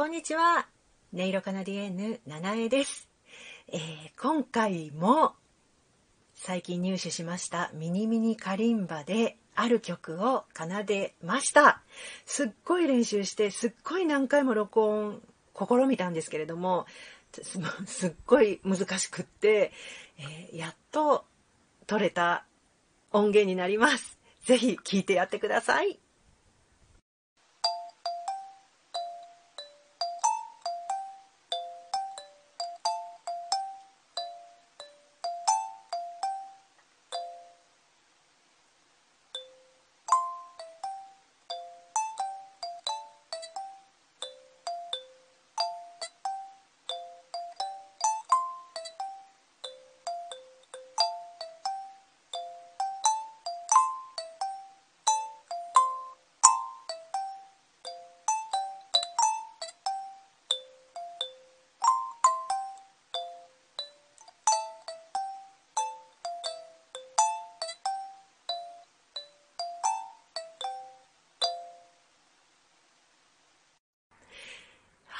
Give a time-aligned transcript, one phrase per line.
[0.00, 0.66] こんにちは。
[1.12, 3.06] 音色カナディエンヌ、七重です。
[3.68, 3.80] えー
[4.18, 5.34] 今回も
[6.34, 11.82] 最近入手しましたミニミニカリンバである曲を奏でました。
[12.24, 15.20] すっごい練習して、すっごい何回も録音
[15.54, 16.86] 試みたんですけれども、
[17.30, 19.70] すすっごい難しくって、
[20.16, 21.26] えーやっと
[21.86, 22.46] 取れた
[23.12, 24.18] 音源になります。
[24.46, 26.00] ぜひ聴いてやってください。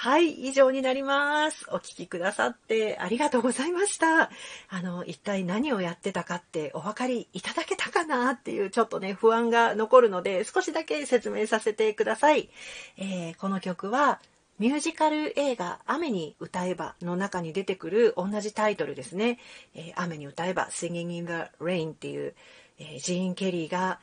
[0.00, 1.66] はい、以上になります。
[1.72, 4.30] お聞きくださってありがとうございました。
[4.68, 12.48] あの、一体何をやってたかってお分かりいただけたかなっていうちょっとね、不安が残るので、少しだけ説明させてください。
[12.96, 14.20] えーこの曲は、
[14.60, 19.40] ミュージカル映画雨に歌えばの中に出てくる同じタイトルですね。
[19.74, 22.36] えー雨に歌えば Singing in the Rain っていう、
[22.78, 23.98] えージーン・ケリーが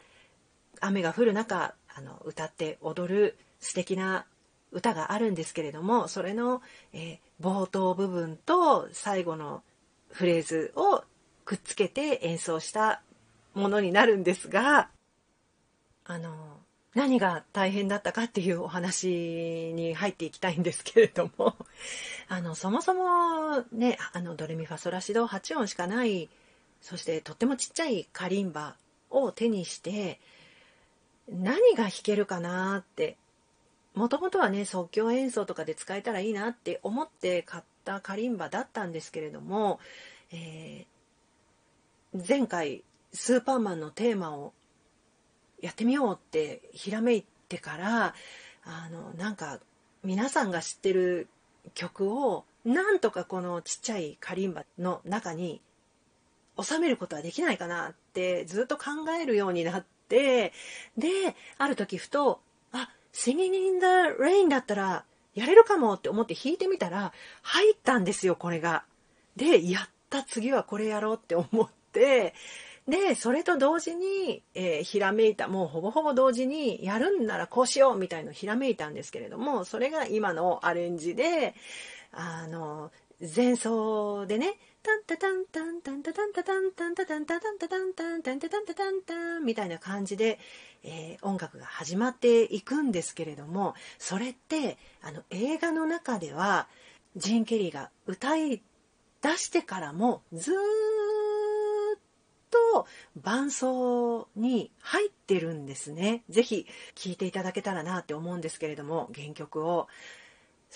[0.82, 4.26] 雨が降る中あの歌って踊る素敵な
[4.76, 6.62] 歌があるんですけれどもそれの、
[6.94, 9.62] えー冒頭部分と最後の
[10.10, 11.04] フレーズを
[11.44, 13.02] くっつけて演奏した
[13.54, 14.90] ものになるんですが
[16.06, 16.34] あの
[16.94, 21.56] 何が大変だったかっていうお話に入っていきたいんですけれども
[22.30, 26.30] あのそもそもねあのドレミファソラシド8音しかない
[26.82, 28.78] そしてとってもちっちゃいカリンバ
[29.10, 30.20] を手にして
[31.28, 33.18] 何が弾けるかなって
[33.96, 39.80] もともとはね即興演奏とかで使えたらいいなって思って買ったカリンバだったんですけれども、
[40.32, 40.96] えー
[42.28, 44.54] 前回スーパーマンのテーマを
[45.62, 48.14] やってみようってひらめいてから
[48.64, 49.60] あのなんか
[50.04, 51.28] 皆さんが知ってる
[51.74, 55.62] 曲をなんとかこのちっちゃいカリンバの中に
[56.62, 58.84] 収めることはできないかなってずっと考
[59.22, 60.54] えるようになって
[60.98, 62.40] である時ふと
[63.16, 63.86] Singing in the
[64.20, 68.84] Rain だったらやれるかもって思って弾いてみたら入ったんですよこれが。
[69.38, 72.34] でやった次はこれやろうって思って
[72.88, 81.56] でそれと同時に、えーひらめいたもうほぼほぼ同時にやるんならこうしようみたいのひらめいたんですけれどもそれが今のアレンジで
[82.12, 90.40] あの前奏でねタンタタンタンタンタタンタタンタンタタンタタンタタンタンタンタタンタタンタンみたいな感じで、
[90.84, 96.68] えー音楽が始まっていくんですけれどもそれってあの映画の中では
[97.16, 98.62] ジン・ケリーが歌い
[99.22, 102.00] 出してからもずーっ
[102.52, 106.24] と伴奏に入ってるんですね。
[106.30, 109.88] ぜひ聴いていただけたらなって思うんですけれども原曲を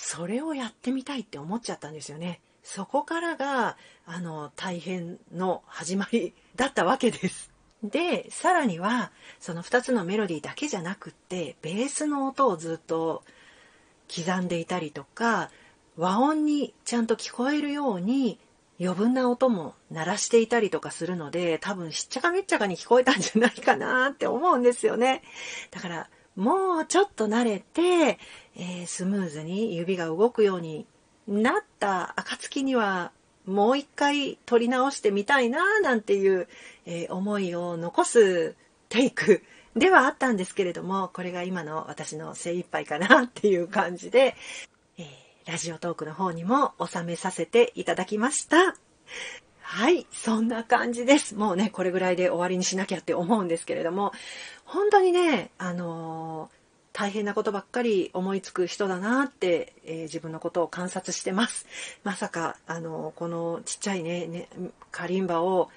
[0.01, 2.39] それをやってみたいって思っちゃったんですよね。
[2.63, 7.51] そこからがあの大変の始まりだったわけです。
[7.83, 13.23] でさらにはその2つのメロディーだけじゃなくってベースの音をずっと
[14.13, 15.51] 刻んでいたりとか
[15.97, 18.39] 和音にちゃんと聞こえるように
[18.79, 25.23] 余分な音も鳴らしていたりとかするので多分しっちゃかめっちゃかに聞こえたんじゃないかなって思うんですよね。
[25.71, 28.17] だからもうちょっと慣れて、
[28.55, 30.85] えースムーズに指が動くように
[31.27, 33.11] なった暁には
[33.45, 36.47] もう一回撮り直してみたいななんていう、
[36.85, 38.55] えー思いを残す
[38.87, 39.43] テイク
[39.75, 44.35] ではあったんですけれどもこれが今の私の精一杯かなっていう感じで、
[44.97, 45.05] えー
[45.45, 48.75] ラジオトークの方にも収めさせていただきました。
[49.71, 51.35] はい、そんな感じです。
[51.35, 54.13] もうね、これぐらいで終わりにしなきゃって思うんですけれども、
[54.65, 56.59] 本当にね、あのー
[56.91, 61.67] 大変なことばっかり思いつく人だなって、えー自分のことを観察してます。
[62.03, 64.49] まさか、あのこのちっちゃいね、ね
[64.89, 65.69] カリンバを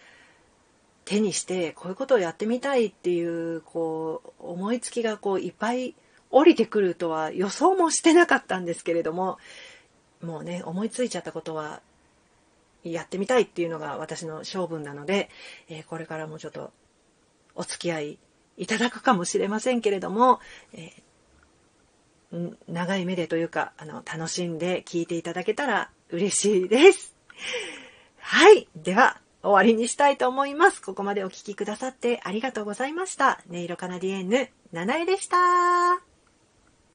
[1.05, 5.95] 手にして、こういうことをやってみたいっていう、こう、思いつきがこう、いっぱい
[6.31, 9.37] 降りてくるとは予想もしてなかったんですけれども、
[10.23, 11.83] もうね、思いついちゃったことは
[12.85, 15.31] やってみたいっていうのが私の性分なので、
[15.69, 16.73] えーこれからもちょっと
[17.55, 18.19] お付き合い
[18.57, 20.41] いただくかもしれませんけれども、
[20.73, 21.03] えー
[22.67, 27.15] 長い目でというか、あの、楽しんで聞いていただけたら嬉しいです。
[28.19, 28.69] はい。
[28.75, 30.81] では、終わりにしたいと思います。
[30.81, 33.43] ここまでお聞きくださってありがとうございました。
[33.51, 36.12] 音色カナディエンヌ、ナナエでした。